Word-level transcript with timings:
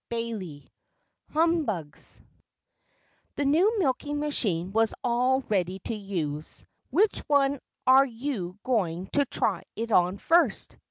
XXIV 0.09 0.65
HUMBUGS 1.31 2.21
The 3.35 3.45
new 3.45 3.77
milking 3.77 4.19
machine 4.19 4.71
was 4.71 4.95
all 5.03 5.41
ready 5.41 5.77
to 5.85 5.93
use. 5.93 6.65
"Which 6.89 7.19
one 7.27 7.59
are 7.85 8.07
you 8.07 8.57
going 8.63 9.09
to 9.13 9.25
try 9.25 9.61
it 9.75 9.91
on 9.91 10.17
first?" 10.17 10.75